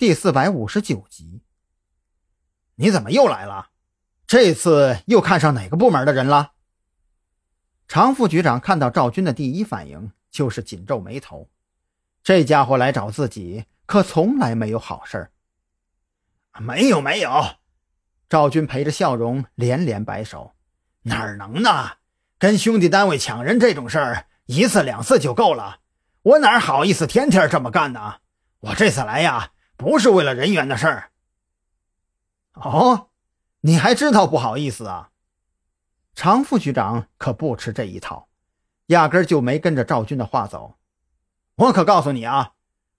[0.00, 1.42] 第四百五十九集。
[2.76, 3.68] 你怎么又来了？
[4.26, 6.52] 这次又看上哪个部门的人了？
[7.86, 11.50] 常副局长看到赵军的第一反应就是紧皱眉头。
[12.22, 15.32] 这家伙来找自己，可从来没有好事儿。
[16.58, 17.56] 没有，没有。
[18.26, 20.54] 赵军陪着笑容，连连摆手
[21.04, 21.98] ：“哪能呢？
[22.38, 25.80] 跟兄弟单位抢人这种事儿，一次两次就够了。
[26.22, 28.20] 我哪好意思天天这么干呢？
[28.60, 31.10] 我这次来呀，不是为了人员的事儿。”
[32.52, 33.08] 哦，
[33.62, 35.08] 你还知道不好意思啊？
[36.14, 38.28] 常副局长可不吃这一套，
[38.88, 40.74] 压根就没跟着赵军的话走。
[41.54, 42.52] 我可告诉你啊，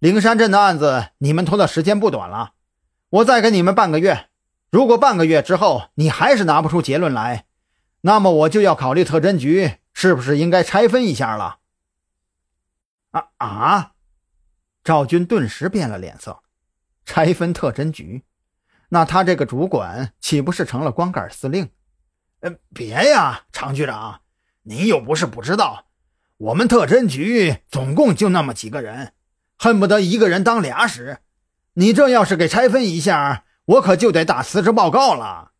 [0.00, 2.52] 灵山镇的案子你们拖的时间不短了，
[3.08, 4.28] 我再给你们半个月。
[4.70, 7.46] 如果半个月之后你还是拿不出结论来，
[8.02, 11.60] 那么我就要考虑特侦局是不是应该拆分一下了。
[13.12, 13.92] 啊啊！
[14.84, 16.42] 赵军顿时变了脸色，
[17.06, 18.24] 拆分特侦局，
[18.90, 21.70] 那他这个主管岂不是成了光杆司令？
[22.40, 24.20] 呃，别呀，常局长，
[24.64, 25.86] 你又不是不知道，
[26.36, 29.14] 我们特侦局总共就那么几个人，
[29.56, 31.20] 恨不得一个人当俩使。
[31.72, 33.44] 你这要是给拆分一下。
[33.66, 35.50] 我可就得打辞职报告了。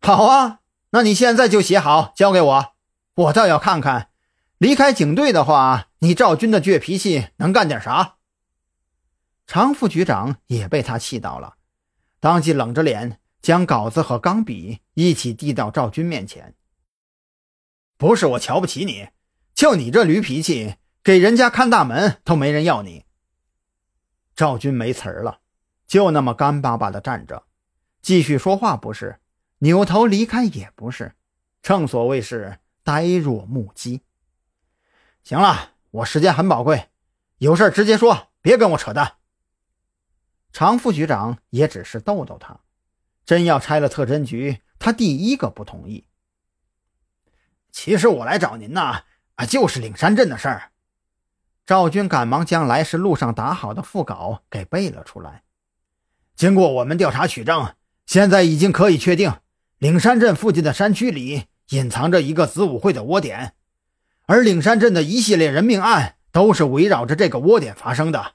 [0.00, 0.60] 好啊，
[0.90, 2.74] 那你现在就写好交给我，
[3.16, 4.10] 我倒要看看，
[4.58, 8.13] 离开警队的话，你赵军的倔脾气能干点啥？
[9.46, 11.56] 常副局长也被他气到了，
[12.20, 16.54] 当即冷着脸将稿子和钢笔一起递到赵军面前。
[17.96, 19.08] 不是我瞧不起你，
[19.54, 23.04] 就你这驴脾气，给人家看大门都没人要你。
[24.34, 25.40] 赵军没词儿了。
[25.86, 27.44] 就那么干巴巴的站着，
[28.00, 29.20] 继续说话不是，
[29.58, 31.14] 扭头离开也不是，
[31.62, 34.00] 正所谓是呆若木鸡。
[35.22, 36.88] 行了，我时间很宝贵，
[37.36, 39.16] 有事直接说，别跟我扯淡。
[40.54, 42.60] 常副局长也只是逗逗他，
[43.26, 46.06] 真要拆了特侦局，他第一个不同意。
[47.72, 49.02] 其实我来找您呐，
[49.34, 50.70] 啊，就是岭山镇的事儿。
[51.66, 55.42] 赵军赶忙将来时路上打好的副稿给背了出来。
[56.36, 57.74] 经过我们调查取证，
[58.06, 59.34] 现在已经可以确定，
[59.78, 63.54] 岭山镇附近的山区里隐藏着一个子午会的窝点，
[64.26, 68.34] 而岭山镇的一系列人命案都是围绕着这个窝点发生的。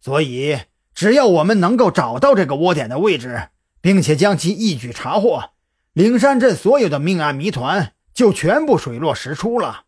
[0.00, 0.58] 所以，
[0.94, 5.50] 只要我们能够找到这个窝点的位置，并且将其一举查获，
[5.92, 9.84] 灵山镇所有的命案谜团就全部水落石出了。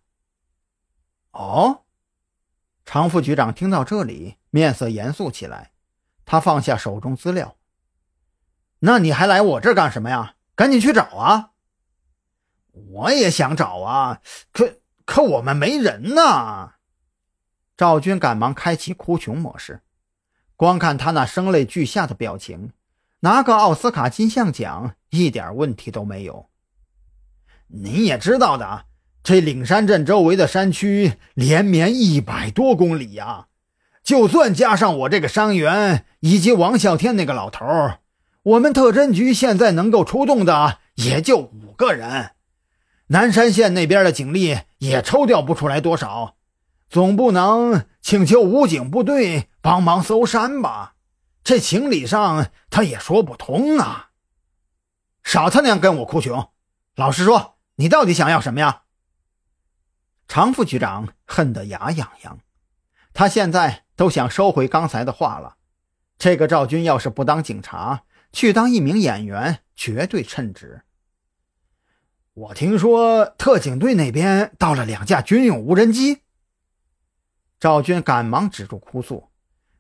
[1.33, 1.83] 哦，
[2.85, 5.73] 常副局长听到这里，面色严肃起来。
[6.25, 7.57] 他放下手中资料，
[8.79, 10.37] 那你还来我这儿干什么呀？
[10.57, 11.51] 赶紧去找啊！
[12.73, 14.21] 我也想找啊，
[14.53, 16.77] 可可我们没人呐。
[17.77, 19.83] 赵军赶忙开启哭穷模式，
[20.57, 22.71] 光看他那声泪俱下的表情，
[23.21, 26.49] 拿个奥斯卡金像奖一点问题都没有。
[27.69, 28.85] 你也知道的，
[29.23, 33.47] 这岭山镇周围的山区连绵一百多公里呀。
[34.03, 37.65] 就算加上我这个伤员以及王啸天那个老头
[38.43, 42.33] 我们特侦局现在能够出动的也就五个人，
[43.07, 46.37] 南山县那边的警力也抽调不出来多少，
[46.91, 50.97] 总不能请求武警部队帮忙搜山吧？
[51.43, 54.11] 这情理上他也说不通啊！
[55.23, 56.51] 少他娘跟我哭穷！
[56.97, 58.83] 老实说，你到底想要什么呀？
[60.29, 62.39] 常副局长恨得牙痒痒，
[63.15, 63.81] 他现在。
[63.97, 65.57] 都想收回刚才的话了。
[66.19, 70.83] 这个赵军要是不当警察，去当一名演员，绝对称职。
[72.33, 76.23] 我听说特警队那边到了两架军用无人机。
[77.61, 79.31] 赵军赶忙止住哭诉。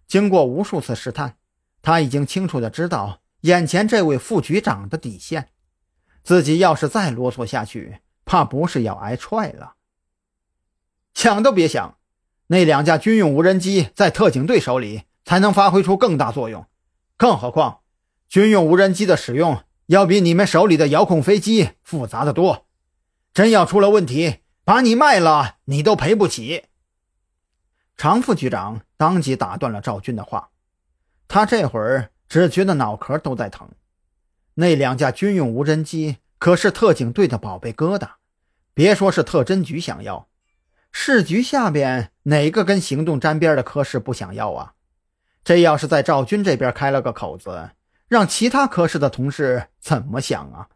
[0.06, 1.37] 经过无数次试探，
[1.82, 5.48] 他已经清楚的知道眼前这位副局长的底线。
[6.22, 9.75] 自己要是再啰嗦下去，怕不是要挨踹了。
[11.12, 11.98] 想都别想！
[12.48, 16.66] 那两架军用无人机在特警队手里才能发挥出更大作用，
[17.17, 17.81] 更何况，
[18.29, 22.67] 军用无人机的使用要比你们手里的遥控飞机复杂的多。
[23.32, 26.64] 真要出了问题，把你卖了，你都赔不起。
[27.96, 30.50] 常副局长当即打断了赵军的话，
[31.29, 33.69] 他这会儿只觉得脑壳都在疼。
[34.55, 38.11] 那两架军用无人机可是特警队的宝贝疙瘩，
[38.75, 40.29] 别说是特侦局想要。
[40.93, 44.75] 市局下边哪个跟行动沾边的科室不想要啊？
[45.43, 47.70] 这要是在赵军这边开了个口子，
[48.08, 50.69] 让其他科室的同事怎么想啊？